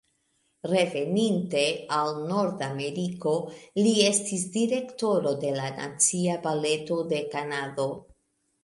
[0.69, 1.61] Reveninte
[1.97, 3.35] al Nordameriko,
[3.83, 7.91] li estis direktoro de la Nacia Baleto de Kanado.